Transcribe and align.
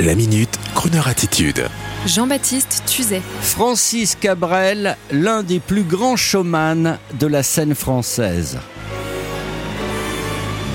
La 0.00 0.14
minute, 0.14 0.58
Kroneur 0.74 1.06
attitude. 1.06 1.68
Jean-Baptiste 2.06 2.82
Tuzet. 2.86 3.20
Francis 3.42 4.16
Cabrel, 4.18 4.96
l'un 5.10 5.42
des 5.42 5.60
plus 5.60 5.82
grands 5.82 6.16
showman 6.16 6.98
de 7.20 7.26
la 7.26 7.42
scène 7.42 7.74
française. 7.74 8.58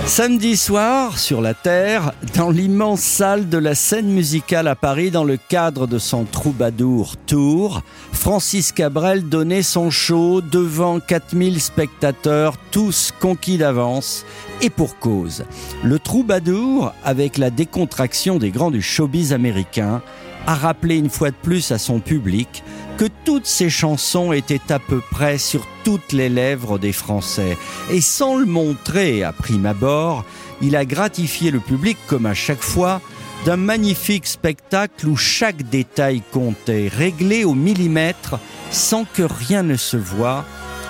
Samedi 0.07 0.55
soir, 0.55 1.19
sur 1.19 1.41
la 1.41 1.53
Terre, 1.53 2.13
dans 2.35 2.49
l'immense 2.49 3.01
salle 3.01 3.49
de 3.49 3.57
la 3.57 3.75
scène 3.75 4.07
musicale 4.07 4.69
à 4.69 4.73
Paris, 4.75 5.11
dans 5.11 5.25
le 5.25 5.35
cadre 5.35 5.85
de 5.85 5.99
son 5.99 6.23
troubadour 6.23 7.17
tour, 7.17 7.81
Francis 8.13 8.71
Cabrel 8.71 9.27
donnait 9.27 9.61
son 9.61 9.91
show 9.91 10.39
devant 10.39 11.01
4000 11.01 11.59
spectateurs, 11.59 12.55
tous 12.71 13.11
conquis 13.19 13.57
d'avance, 13.57 14.25
et 14.61 14.69
pour 14.69 14.97
cause. 14.97 15.43
Le 15.83 15.99
troubadour, 15.99 16.93
avec 17.03 17.37
la 17.37 17.49
décontraction 17.49 18.37
des 18.37 18.49
grands 18.49 18.71
du 18.71 18.81
showbiz 18.81 19.33
américain, 19.33 20.01
a 20.47 20.55
rappelé 20.55 20.95
une 20.95 21.09
fois 21.09 21.31
de 21.31 21.35
plus 21.35 21.71
à 21.71 21.77
son 21.77 21.99
public 21.99 22.63
que 22.97 23.05
toutes 23.25 23.45
ses 23.45 23.69
chansons 23.69 24.31
étaient 24.31 24.71
à 24.71 24.79
peu 24.79 25.01
près 25.11 25.37
sur 25.37 25.67
toutes 25.83 26.11
les 26.13 26.29
lèvres 26.29 26.79
des 26.79 26.91
Français. 26.91 27.55
Et 27.91 28.01
sans 28.01 28.35
le 28.35 28.45
montrer 28.45 29.23
à 29.23 29.31
prime 29.31 29.67
abord, 29.67 30.25
il 30.61 30.75
a 30.75 30.83
gratifié 30.83 31.51
le 31.51 31.59
public, 31.59 31.97
comme 32.07 32.25
à 32.25 32.33
chaque 32.33 32.63
fois, 32.63 32.99
d'un 33.45 33.57
magnifique 33.57 34.25
spectacle 34.25 35.07
où 35.07 35.15
chaque 35.15 35.69
détail 35.69 36.23
comptait, 36.31 36.89
réglé 36.91 37.43
au 37.43 37.53
millimètre, 37.53 38.39
sans 38.71 39.05
que 39.05 39.21
rien 39.21 39.61
ne 39.61 39.75
se 39.75 39.97
voie, 39.97 40.43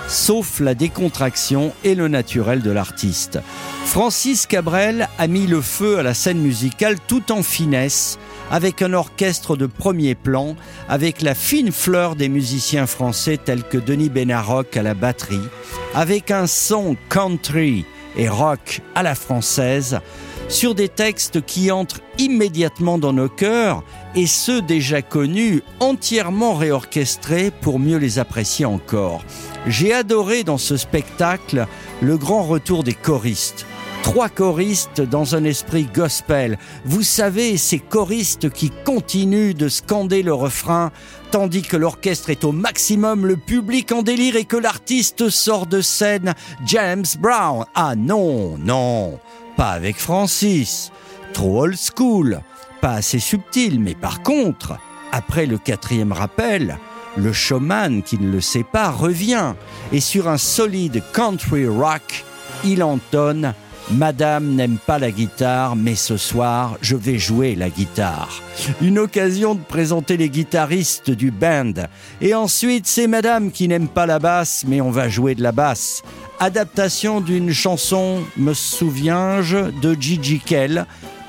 sauf 0.08 0.60
la 0.60 0.74
décontraction 0.74 1.72
et 1.84 1.94
le 1.94 2.08
naturel 2.08 2.62
de 2.62 2.70
l'artiste. 2.70 3.38
Francis 3.84 4.46
Cabrel 4.46 5.08
a 5.18 5.26
mis 5.26 5.46
le 5.46 5.60
feu 5.60 5.98
à 5.98 6.02
la 6.02 6.14
scène 6.14 6.40
musicale 6.40 6.96
tout 7.06 7.30
en 7.30 7.42
finesse, 7.42 8.18
avec 8.50 8.82
un 8.82 8.92
orchestre 8.92 9.56
de 9.56 9.66
premier 9.66 10.14
plan, 10.14 10.56
avec 10.88 11.22
la 11.22 11.34
fine 11.34 11.72
fleur 11.72 12.16
des 12.16 12.28
musiciens 12.28 12.86
français 12.86 13.38
tels 13.42 13.64
que 13.64 13.78
Denis 13.78 14.08
Benaroc 14.08 14.76
à 14.76 14.82
la 14.82 14.94
batterie, 14.94 15.48
avec 15.94 16.30
un 16.30 16.46
son 16.46 16.96
country 17.08 17.84
et 18.16 18.28
rock 18.28 18.80
à 18.94 19.02
la 19.02 19.14
française, 19.14 20.00
sur 20.48 20.74
des 20.74 20.88
textes 20.88 21.44
qui 21.44 21.70
entrent 21.70 22.00
immédiatement 22.16 22.98
dans 22.98 23.12
nos 23.12 23.28
cœurs 23.28 23.82
et 24.14 24.26
ceux 24.26 24.62
déjà 24.62 25.02
connus 25.02 25.62
entièrement 25.78 26.54
réorchestrés 26.54 27.50
pour 27.50 27.78
mieux 27.78 27.98
les 27.98 28.18
apprécier 28.18 28.64
encore. 28.64 29.22
J'ai 29.66 29.92
adoré 29.92 30.44
dans 30.44 30.58
ce 30.58 30.76
spectacle 30.76 31.66
le 32.00 32.16
grand 32.16 32.44
retour 32.44 32.82
des 32.82 32.94
choristes 32.94 33.66
trois 34.02 34.28
choristes 34.28 35.00
dans 35.00 35.34
un 35.34 35.44
esprit 35.44 35.88
gospel. 35.94 36.58
Vous 36.84 37.02
savez, 37.02 37.56
ces 37.56 37.78
choristes 37.78 38.50
qui 38.50 38.70
continuent 38.84 39.54
de 39.54 39.68
scander 39.68 40.22
le 40.22 40.34
refrain 40.34 40.90
tandis 41.30 41.62
que 41.62 41.76
l'orchestre 41.76 42.30
est 42.30 42.44
au 42.44 42.52
maximum, 42.52 43.26
le 43.26 43.36
public 43.36 43.92
en 43.92 44.02
délire 44.02 44.36
et 44.36 44.44
que 44.44 44.56
l'artiste 44.56 45.28
sort 45.28 45.66
de 45.66 45.80
scène. 45.80 46.34
James 46.64 47.04
Brown. 47.20 47.64
Ah 47.74 47.94
non, 47.96 48.56
non, 48.58 49.18
pas 49.56 49.70
avec 49.70 49.96
Francis. 49.96 50.90
Trop 51.32 51.64
old 51.64 51.76
school, 51.76 52.40
pas 52.80 52.94
assez 52.94 53.18
subtil, 53.18 53.80
mais 53.80 53.94
par 53.94 54.22
contre, 54.22 54.78
après 55.12 55.46
le 55.46 55.58
quatrième 55.58 56.12
rappel, 56.12 56.78
le 57.16 57.32
showman 57.32 58.02
qui 58.02 58.18
ne 58.18 58.30
le 58.30 58.40
sait 58.40 58.64
pas 58.64 58.90
revient 58.90 59.54
et 59.92 60.00
sur 60.00 60.28
un 60.28 60.38
solide 60.38 61.02
country 61.12 61.66
rock, 61.66 62.24
il 62.64 62.82
entonne 62.82 63.54
Madame 63.90 64.54
n'aime 64.54 64.76
pas 64.76 64.98
la 64.98 65.10
guitare, 65.10 65.74
mais 65.74 65.94
ce 65.94 66.18
soir, 66.18 66.76
je 66.82 66.94
vais 66.94 67.18
jouer 67.18 67.54
la 67.54 67.70
guitare. 67.70 68.42
Une 68.82 68.98
occasion 68.98 69.54
de 69.54 69.62
présenter 69.62 70.18
les 70.18 70.28
guitaristes 70.28 71.10
du 71.10 71.30
band. 71.30 71.72
Et 72.20 72.34
ensuite, 72.34 72.86
c'est 72.86 73.06
Madame 73.06 73.50
qui 73.50 73.66
n'aime 73.66 73.88
pas 73.88 74.04
la 74.04 74.18
basse, 74.18 74.64
mais 74.68 74.82
on 74.82 74.90
va 74.90 75.08
jouer 75.08 75.34
de 75.34 75.42
la 75.42 75.52
basse. 75.52 76.02
Adaptation 76.38 77.22
d'une 77.22 77.52
chanson, 77.52 78.18
me 78.36 78.52
souviens-je, 78.52 79.70
de 79.80 79.96
Gigi 79.98 80.40
Kell. 80.40 80.84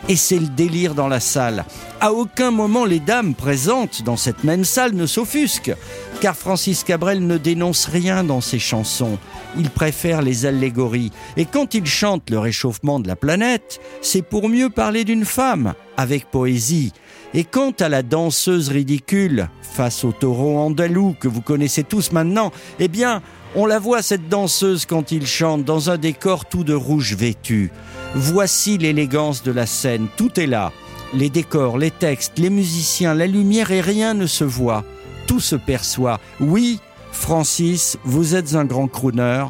Et 0.09 0.16
c'est 0.16 0.40
le 0.40 0.47
délire 0.47 0.96
dans 0.96 1.08
la 1.08 1.20
salle. 1.20 1.66
À 2.02 2.12
aucun 2.14 2.50
moment 2.50 2.84
les 2.84 3.00
dames 3.00 3.36
présentes 3.36 4.02
dans 4.02 4.18
cette 4.18 4.44
même 4.44 4.66
salle 4.66 4.94
ne 4.94 5.06
s'offusquent, 5.06 5.75
car 6.20 6.36
Francis 6.36 6.84
Cabrel 6.84 7.25
ne 7.25 7.38
dénonce 7.38 7.86
rien 7.86 8.24
dans 8.24 8.42
ses 8.42 8.58
chansons. 8.58 9.19
Il 9.56 9.69
préfère 9.69 10.24
les 10.24 10.48
allégories. 10.48 11.12
Et 11.38 11.46
quand 11.46 11.75
il 11.75 11.86
chante 11.86 12.31
le 12.31 12.40
réchauffement 12.40 13.00
de 13.00 13.08
la 13.08 13.16
planète, 13.16 13.80
c'est 14.02 14.24
pour 14.24 14.50
mieux 14.50 14.72
parler 14.72 15.03
d'une 15.03 15.25
femme, 15.25 15.75
avec 15.96 16.25
poésie. 16.31 16.92
Et 17.34 17.44
quant 17.44 17.72
à 17.80 17.90
la 17.90 18.02
danseuse 18.02 18.70
ridicule, 18.70 19.50
face 19.62 20.04
au 20.04 20.12
taureau 20.12 20.58
andalou 20.58 21.16
que 21.20 21.28
vous 21.28 21.42
connaissez 21.42 21.84
tous 21.84 22.12
maintenant, 22.12 22.52
eh 22.80 22.88
bien, 22.88 23.22
on 23.56 23.66
la 23.66 23.80
voit 23.80 24.02
cette 24.02 24.30
danseuse 24.30 24.86
quand 24.86 25.12
il 25.12 25.28
chante 25.28 25.64
dans 25.64 25.90
un 25.90 25.98
décor 25.98 26.46
tout 26.46 26.64
de 26.64 26.74
rouge 26.74 27.16
vêtu. 27.16 27.72
Voici 28.16 28.78
l'élégance 28.78 29.44
de 29.44 29.52
la 29.52 29.68
scène, 29.68 30.08
tout 30.18 30.40
est 30.40 30.48
là. 30.48 30.72
Les 31.14 31.30
décors, 31.30 31.78
les 31.78 31.92
textes, 31.92 32.40
les 32.40 32.50
musiciens, 32.50 33.14
la 33.14 33.28
lumière 33.28 33.72
et 33.72 33.82
rien 33.82 34.14
ne 34.14 34.26
se 34.26 34.44
voit. 34.44 34.84
Tout 35.28 35.40
se 35.40 35.56
perçoit. 35.56 36.20
Oui, 36.40 36.80
Francis, 37.12 37.98
vous 38.04 38.36
êtes 38.36 38.56
un 38.56 38.66
grand 38.66 38.88
crooner. 38.88 39.46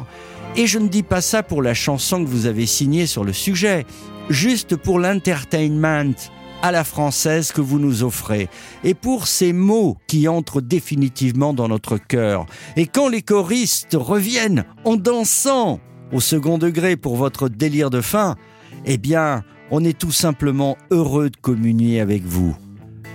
Et 0.56 0.66
je 0.66 0.78
ne 0.78 0.88
dis 0.88 1.02
pas 1.02 1.20
ça 1.20 1.42
pour 1.42 1.62
la 1.62 1.74
chanson 1.74 2.22
que 2.22 2.28
vous 2.28 2.46
avez 2.46 2.66
signée 2.66 3.06
sur 3.06 3.24
le 3.24 3.32
sujet, 3.32 3.86
juste 4.28 4.76
pour 4.76 4.98
l'entertainment 4.98 6.14
à 6.62 6.72
la 6.72 6.84
française 6.84 7.52
que 7.52 7.60
vous 7.60 7.78
nous 7.78 8.02
offrez, 8.02 8.48
et 8.84 8.94
pour 8.94 9.26
ces 9.26 9.52
mots 9.52 9.96
qui 10.06 10.28
entrent 10.28 10.60
définitivement 10.60 11.52
dans 11.54 11.68
notre 11.68 11.96
cœur. 11.96 12.46
Et 12.76 12.86
quand 12.86 13.08
les 13.08 13.22
choristes 13.22 13.96
reviennent 13.98 14.64
en 14.84 14.96
dansant 14.96 15.80
au 16.12 16.20
second 16.20 16.58
degré 16.58 16.96
pour 16.96 17.16
votre 17.16 17.48
délire 17.48 17.90
de 17.90 18.00
fin, 18.00 18.36
eh 18.84 18.98
bien, 18.98 19.42
on 19.70 19.84
est 19.84 19.98
tout 19.98 20.12
simplement 20.12 20.76
heureux 20.90 21.30
de 21.30 21.36
communier 21.36 22.00
avec 22.00 22.24
vous. 22.24 22.56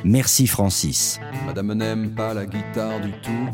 Merci 0.03 0.47
Francis. 0.47 1.19
Madame 1.45 1.73
n'aime 1.73 2.15
pas 2.15 2.33
la 2.33 2.45
guitare 2.45 3.01
du 3.01 3.11
tout. 3.21 3.49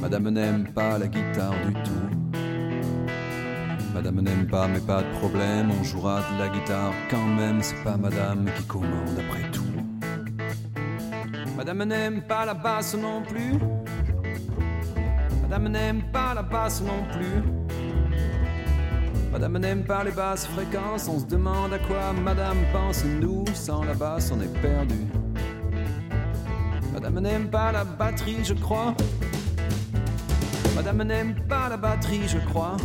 Madame 0.00 0.30
n'aime 0.30 0.68
pas 0.74 0.98
la 0.98 1.06
guitare 1.06 1.54
du 1.66 1.72
tout. 1.74 2.11
Madame 4.02 4.20
n'aime 4.22 4.46
pas, 4.48 4.66
mais 4.66 4.80
pas 4.80 5.00
de 5.00 5.10
problème, 5.20 5.70
on 5.70 5.84
jouera 5.84 6.22
de 6.32 6.38
la 6.40 6.48
guitare 6.48 6.92
quand 7.08 7.24
même, 7.24 7.62
c'est 7.62 7.80
pas 7.84 7.96
madame 7.96 8.46
qui 8.56 8.64
commande 8.64 9.16
après 9.16 9.48
tout. 9.52 9.62
Madame 11.56 11.84
n'aime 11.84 12.20
pas 12.22 12.44
la 12.44 12.54
basse 12.54 12.96
non 12.96 13.22
plus. 13.22 13.54
Madame 15.42 15.68
n'aime 15.68 16.02
pas 16.12 16.34
la 16.34 16.42
basse 16.42 16.82
non 16.82 17.04
plus. 17.12 17.44
Madame 19.30 19.58
n'aime 19.58 19.84
pas 19.84 20.02
les 20.02 20.10
basses 20.10 20.46
fréquences, 20.46 21.06
on 21.06 21.20
se 21.20 21.26
demande 21.26 21.72
à 21.72 21.78
quoi 21.78 22.12
Madame 22.12 22.58
pense, 22.72 23.04
nous, 23.04 23.44
sans 23.54 23.84
la 23.84 23.94
basse, 23.94 24.32
on 24.32 24.40
est 24.40 24.60
perdu. 24.60 25.06
Madame 26.92 27.20
n'aime 27.20 27.48
pas 27.48 27.70
la 27.70 27.84
batterie, 27.84 28.38
je 28.42 28.54
crois. 28.54 28.96
Madame 30.74 31.04
n'aime 31.04 31.36
pas 31.48 31.68
la 31.68 31.76
batterie, 31.76 32.26
je 32.26 32.38
crois. 32.38 32.76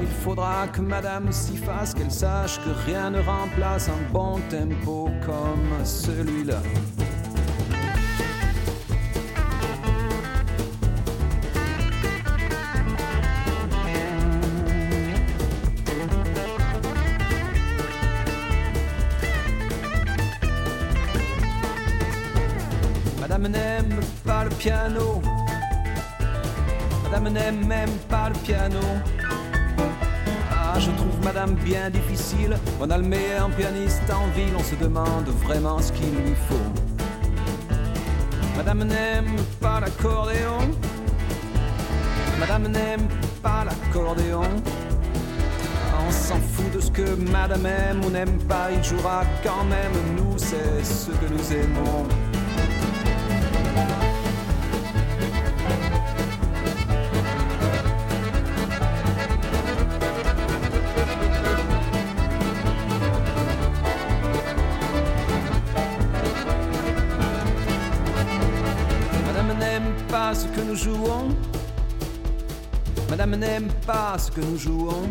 Il 0.00 0.08
faudra 0.08 0.68
que 0.68 0.80
Madame 0.80 1.32
s'y 1.32 1.56
fasse, 1.56 1.94
qu'elle 1.94 2.10
sache 2.10 2.58
que 2.58 2.70
rien 2.86 3.10
ne 3.10 3.20
remplace 3.20 3.88
un 3.88 4.12
bon 4.12 4.40
tempo 4.50 5.08
comme 5.24 5.84
celui-là. 5.84 6.60
Madame 23.20 23.48
n'aime 23.48 24.00
pas 24.24 24.44
le 24.44 24.50
piano. 24.50 25.22
Madame 27.04 27.28
n'aime 27.30 27.66
même 27.66 27.90
pas 28.08 28.28
le 28.28 28.34
piano. 28.44 28.80
Madame 31.36 31.56
bien 31.56 31.90
difficile. 31.90 32.56
On 32.80 32.88
a 32.88 32.96
le 32.96 33.04
meilleur 33.04 33.50
pianiste 33.50 34.10
en 34.10 34.26
ville, 34.28 34.54
on 34.58 34.62
se 34.62 34.74
demande 34.74 35.28
vraiment 35.44 35.78
ce 35.82 35.92
qu'il 35.92 36.08
lui 36.08 36.34
faut. 36.48 37.76
Madame 38.56 38.84
n'aime 38.84 39.36
pas 39.60 39.80
l'accordéon. 39.80 40.70
Madame 42.40 42.68
n'aime 42.68 43.06
pas 43.42 43.66
l'accordéon. 43.66 44.48
On 46.08 46.10
s'en 46.10 46.40
fout 46.40 46.72
de 46.74 46.80
ce 46.80 46.90
que 46.90 47.14
Madame 47.30 47.66
aime 47.66 48.02
ou 48.06 48.08
n'aime 48.08 48.38
pas, 48.48 48.70
il 48.74 48.82
jouera 48.82 49.24
quand 49.44 49.64
même. 49.64 49.92
Nous, 50.16 50.38
c'est 50.38 50.82
ce 50.82 51.10
que 51.10 51.26
nous 51.30 51.52
aimons. 51.52 52.25
Nous 70.66 70.76
jouons. 70.76 71.28
Madame 73.10 73.36
n'aime 73.36 73.68
pas 73.86 74.16
ce 74.18 74.30
que 74.30 74.40
nous 74.40 74.56
jouons. 74.56 75.08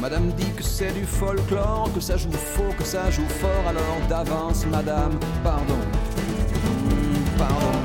Madame 0.00 0.30
dit 0.32 0.50
que 0.56 0.62
c'est 0.62 0.92
du 0.92 1.04
folklore, 1.04 1.90
que 1.94 2.00
ça 2.00 2.16
joue 2.16 2.30
faux, 2.32 2.72
que 2.78 2.84
ça 2.84 3.10
joue 3.10 3.28
fort, 3.28 3.64
alors 3.68 4.08
d'avance, 4.08 4.64
madame, 4.66 5.18
pardon. 5.42 5.78
Pardon. 7.36 7.77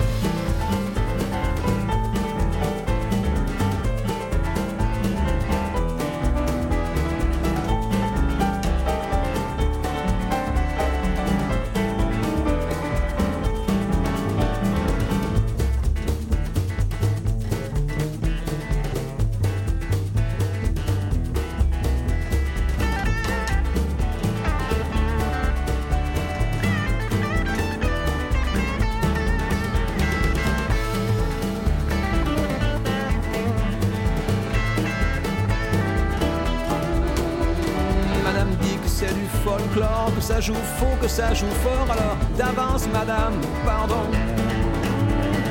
Que 39.73 40.21
ça 40.21 40.39
joue 40.39 40.53
faux, 40.53 40.97
que 41.01 41.07
ça 41.07 41.33
joue 41.33 41.47
fort, 41.63 41.87
alors 41.89 42.17
d'avance, 42.37 42.87
madame, 42.93 43.33
pardon. 43.65 44.05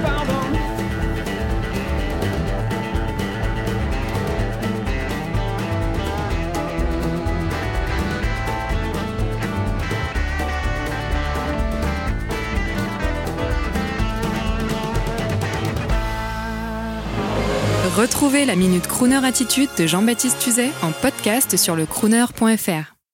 Pardon. 0.03 0.33
Retrouvez 17.97 18.47
la 18.47 18.57
Minute 18.57 18.87
Crooner 18.87 19.25
Attitude 19.25 19.69
de 19.77 19.87
Jean-Baptiste 19.87 20.39
Tuzet 20.39 20.71
en 20.83 20.93
podcast 20.93 21.57
sur 21.57 21.77
le 21.77 21.87
crooner.fr. 21.87 22.92